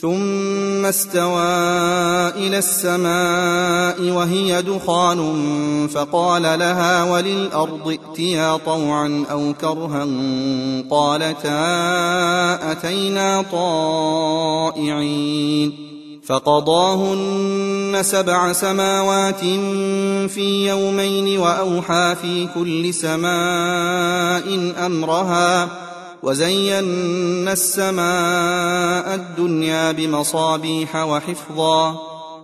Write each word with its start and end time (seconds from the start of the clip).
ثم 0.00 0.84
استوى 0.84 1.42
إلى 2.28 2.58
السماء 2.58 4.10
وهي 4.10 4.62
دخان 4.62 5.88
فقال 5.94 6.42
لها 6.42 7.12
وللأرض 7.12 7.88
ائتيا 7.88 8.56
طوعا 8.56 9.24
أو 9.30 9.54
كرها 9.60 10.06
قالتا 10.90 11.52
أتينا 12.72 13.44
طائعين 14.72 15.06
فقضاهن 16.26 17.98
سبع 18.02 18.52
سماوات 18.52 19.40
في 20.30 20.68
يومين 20.68 21.38
وأوحى 21.38 22.14
في 22.22 22.48
كل 22.54 22.94
سماء 22.94 24.72
أمرها 24.86 25.85
وزينا 26.22 27.52
السماء 27.52 29.14
الدنيا 29.14 29.92
بمصابيح 29.92 30.96
وحفظا. 30.96 31.98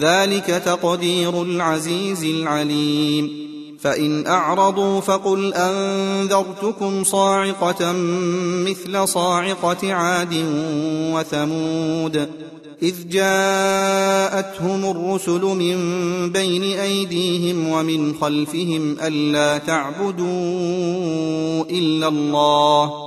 ذلك 0.00 0.46
تقدير 0.46 1.42
العزيز 1.42 2.24
العليم. 2.24 3.44
فإن 3.80 4.26
أعرضوا 4.26 5.00
فقل 5.00 5.54
أنذرتكم 5.54 7.04
صاعقة 7.04 7.92
مثل 8.66 9.08
صاعقة 9.08 9.92
عاد 9.92 10.34
وثمود. 11.14 12.28
إذ 12.82 13.08
جاءتهم 13.08 14.84
الرسل 14.84 15.40
من 15.40 15.76
بين 16.32 16.62
أيديهم 16.62 17.68
ومن 17.68 18.14
خلفهم 18.14 18.96
ألا 19.02 19.58
تعبدوا 19.58 20.24
إلا 21.70 22.08
الله. 22.08 23.03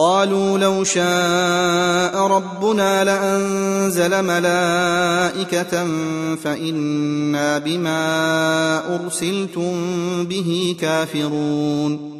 قالوا 0.00 0.58
لو 0.58 0.84
شاء 0.84 2.26
ربنا 2.26 3.04
لأنزل 3.04 4.22
ملائكة 4.22 5.86
فإنا 6.36 7.58
بما 7.58 9.04
أرسلتم 9.04 9.74
به 10.24 10.76
كافرون. 10.80 12.19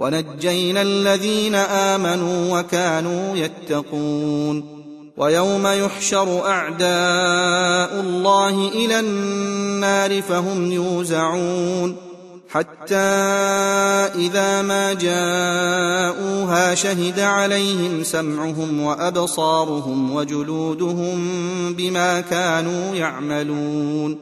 ونجينا 0.00 0.82
الذين 0.82 1.54
آمنوا 1.54 2.60
وكانوا 2.60 3.36
يتقون 3.36 4.80
ويوم 5.16 5.66
يحشر 5.66 6.46
أعداء 6.46 8.00
الله 8.00 8.68
إلى 8.68 9.00
النار 9.00 10.22
فهم 10.22 10.72
يوزعون 10.72 11.96
حتى 12.48 12.96
إذا 14.14 14.62
ما 14.62 14.92
جاءوها 14.92 16.74
شهد 16.74 17.20
عليهم 17.20 18.02
سمعهم 18.02 18.80
وأبصارهم 18.80 20.14
وجلودهم 20.14 21.18
بما 21.74 22.20
كانوا 22.20 22.94
يعملون 22.94 24.18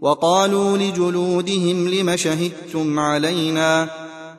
وقالوا 0.00 0.78
لجلودهم 0.78 1.88
لم 1.88 2.16
شهدتم 2.16 2.98
علينا 2.98 4.01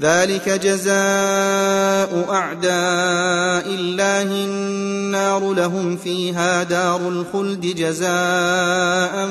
ذلك 0.00 0.48
جزاء 0.48 2.26
أعداء 2.30 3.66
الله 3.66 4.22
النار 4.22 5.52
لهم 5.52 5.96
فيها 5.96 6.62
دار 6.62 7.08
الخلد 7.08 7.60
جزاء 7.60 9.28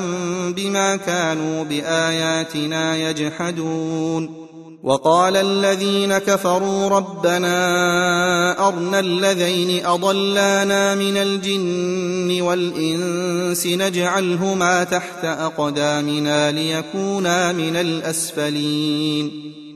بما 0.56 0.96
كانوا 0.96 1.64
بآياتنا 1.64 2.96
يجحدون. 2.96 4.42
وقال 4.82 5.36
الذين 5.36 6.18
كفروا 6.18 6.88
ربنا 6.88 8.68
أرنا 8.68 9.00
الذين 9.00 9.86
أضلانا 9.86 10.94
من 10.94 11.16
الجن 11.16 12.40
والإنس 12.42 13.66
نجعلهما 13.66 14.84
تحت 14.84 15.24
أقدامنا 15.24 16.50
ليكونا 16.50 17.52
من 17.52 17.76
الأسفلين. 17.76 19.51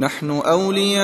نحن 0.00 0.30
أولياؤكم 0.30 1.00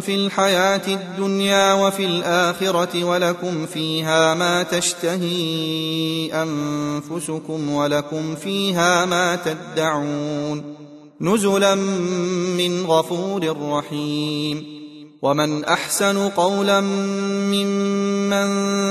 في 0.00 0.14
الحياة 0.14 0.82
الدنيا 0.88 1.72
وفي 1.72 2.04
الآخرة 2.04 3.04
ولكم 3.04 3.66
فيها 3.66 4.34
ما 4.34 4.62
تشتهي 4.62 6.30
أنفسكم 6.42 7.70
ولكم 7.70 8.34
فيها 8.34 9.04
ما 9.04 9.36
تدعون 9.36 10.74
نزلا 11.20 11.74
من 12.58 12.86
غفور 12.86 13.56
رحيم 13.62 14.78
ومن 15.22 15.64
أحسن 15.64 16.28
قولا 16.28 16.80
ممن 17.50 18.48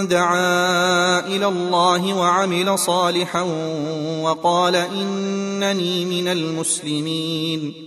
دعا 0.07 1.19
إلى 1.19 1.47
الله 1.47 2.13
وعمل 2.13 2.79
صالحا 2.79 3.41
وقال 4.21 4.75
إنني 4.75 6.05
من 6.05 6.27
المسلمين 6.27 7.86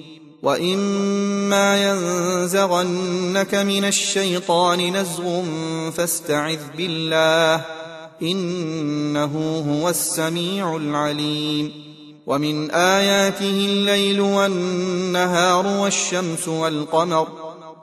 واما 0.41 1.89
ينزغنك 1.89 3.55
من 3.55 3.85
الشيطان 3.85 4.97
نزغ 4.97 5.43
فاستعذ 5.91 6.59
بالله 6.77 7.65
انه 8.21 9.63
هو 9.69 9.89
السميع 9.89 10.75
العليم 10.75 11.71
ومن 12.27 12.71
اياته 12.71 13.67
الليل 13.69 14.21
والنهار 14.21 15.67
والشمس 15.67 16.47
والقمر 16.47 17.27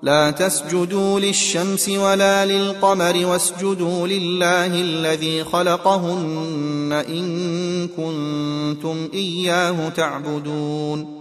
لا 0.03 0.31
تسجدوا 0.31 1.21
للشمس 1.21 1.89
ولا 1.89 2.47
للقمر 2.47 3.27
واسجدوا 3.27 4.07
لله 4.07 4.67
الذي 4.67 5.45
خلقهن 5.45 7.05
ان 7.09 7.89
كنتم 7.89 9.09
اياه 9.15 9.89
تعبدون 9.89 11.18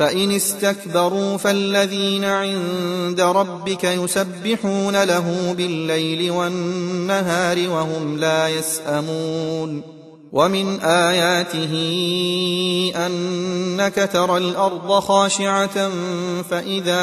فإن 0.00 0.30
استكبروا 0.30 1.36
فالذين 1.36 2.24
عند 2.24 3.20
ربك 3.20 3.84
يسبحون 3.84 5.04
له 5.04 5.54
بالليل 5.56 6.30
والنهار 6.30 7.68
وهم 7.68 8.18
لا 8.18 8.48
يسأمون 8.48 9.82
ومن 10.32 10.80
آياته 10.80 11.72
أنك 12.96 14.10
ترى 14.12 14.36
الأرض 14.36 15.00
خاشعة 15.00 15.90
فإذا 16.50 17.00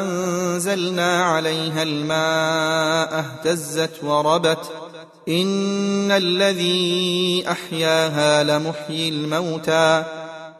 أنزلنا 0.00 1.24
عليها 1.24 1.82
الماء 1.82 3.24
اهتزت 3.24 4.04
وربت 4.04 4.70
إن 5.28 6.10
الذي 6.10 7.44
أحياها 7.50 8.44
لمحيي 8.44 9.08
الموتى 9.08 10.04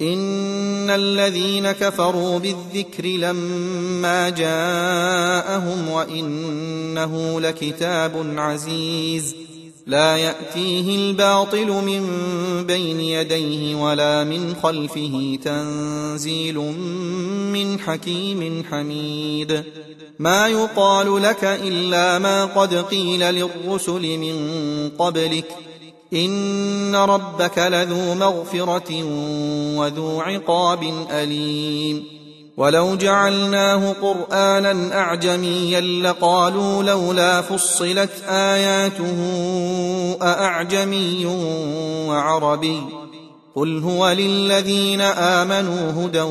ان 0.00 0.90
الذين 0.90 1.72
كفروا 1.72 2.38
بالذكر 2.38 3.06
لما 3.06 4.28
جاءهم 4.28 5.88
وانه 5.88 7.40
لكتاب 7.40 8.34
عزيز 8.36 9.36
لا 9.86 10.16
ياتيه 10.16 10.96
الباطل 10.96 11.66
من 11.66 12.02
بين 12.66 13.00
يديه 13.00 13.74
ولا 13.74 14.24
من 14.24 14.56
خلفه 14.62 15.38
تنزيل 15.44 16.58
من 17.52 17.80
حكيم 17.80 18.64
حميد 18.70 19.62
ما 20.18 20.48
يقال 20.48 21.22
لك 21.22 21.44
الا 21.44 22.18
ما 22.18 22.44
قد 22.44 22.74
قيل 22.74 23.20
للرسل 23.20 24.18
من 24.18 24.36
قبلك 24.98 25.56
ان 26.12 26.96
ربك 26.96 27.58
لذو 27.58 28.14
مغفره 28.14 29.04
وذو 29.76 30.20
عقاب 30.20 30.82
اليم 31.10 32.04
ولو 32.56 32.96
جعلناه 32.96 33.92
قرانا 33.92 34.98
اعجميا 34.98 35.80
لقالوا 35.80 36.82
لولا 36.82 37.40
فصلت 37.40 38.10
اياته 38.28 39.16
ااعجمي 40.22 41.26
وعربي 42.08 42.82
قل 43.56 43.82
هو 43.82 44.08
للذين 44.08 45.00
امنوا 45.00 46.06
هدى 46.06 46.22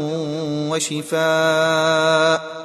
وشفاء 0.72 2.65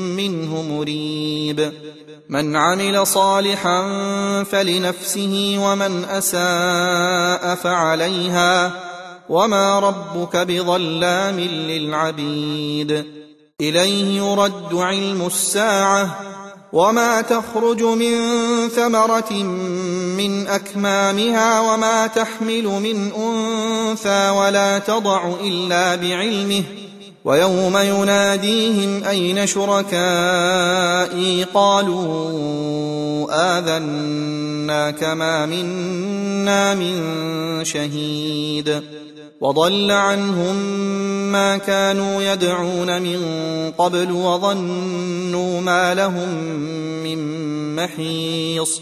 منه 0.29 0.61
مريب. 0.61 1.73
من 2.29 2.55
عمل 2.55 3.07
صالحا 3.07 3.83
فلنفسه 4.43 5.55
ومن 5.59 6.05
أساء 6.05 7.55
فعليها. 7.55 8.71
وما 9.29 9.79
ربك 9.79 10.37
بظلام 10.37 11.39
للعبيد. 11.39 13.05
إليه 13.61 14.17
يرد 14.17 14.73
علم 14.73 15.27
الساعة. 15.27 16.19
وما 16.73 17.21
تخرج 17.21 17.83
من 17.83 18.17
ثمرة 18.69 19.33
من 20.17 20.47
أكمامها. 20.47 21.73
وما 21.73 22.07
تحمل 22.07 22.63
من 22.63 23.11
أنثى. 23.11 24.29
ولا 24.29 24.79
تضع 24.79 25.33
إلا 25.43 25.95
بعلمه. 25.95 26.63
ويوم 27.25 27.77
يناديهم 27.77 29.03
أين 29.03 29.47
شركائي 29.47 31.43
قالوا 31.53 32.07
آذنا 33.57 34.91
كما 34.91 35.45
منا 35.45 36.73
من 36.75 36.95
شهيد 37.65 38.81
وضل 39.41 39.91
عنهم 39.91 40.55
ما 41.31 41.57
كانوا 41.57 42.21
يدعون 42.21 43.01
من 43.01 43.21
قبل 43.77 44.11
وظنوا 44.11 45.61
ما 45.61 45.93
لهم 45.93 46.29
من 47.03 47.19
محيص 47.75 48.81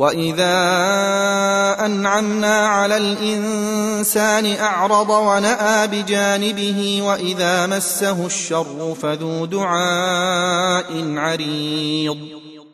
واذا 0.00 0.56
انعمنا 1.86 2.68
على 2.68 2.96
الانسان 2.96 4.46
اعرض 4.46 5.10
وناى 5.10 5.86
بجانبه 5.86 7.02
واذا 7.02 7.66
مسه 7.66 8.26
الشر 8.26 8.96
فذو 9.02 9.46
دعاء 9.46 11.18
عريض 11.18 12.18